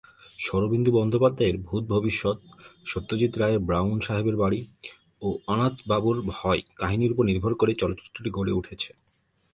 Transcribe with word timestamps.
শরদিন্দু 0.39 0.91
বন্দ্যোপাধ্যায়ের 0.91 1.57
"ভূত 1.57 1.83
ভবিষ্যৎ", 1.85 2.37
সত্যজিৎ 2.85 3.33
রায়ের 3.37 3.59
"ব্রাউন 3.59 3.97
সাহেবের 3.99 4.35
বাড়ি" 4.37 4.59
ও 5.21 5.27
"অনাথ 5.47 5.75
বাবুর 5.87 6.17
ভয়" 6.31 6.61
কাহিনীর 6.75 7.13
ওপর 7.13 7.23
নির্ভর 7.25 7.53
করে 7.55 7.71
চলচ্চিত্রটি 7.73 8.29
গড়ে 8.29 8.53
উঠেছে। 8.53 8.89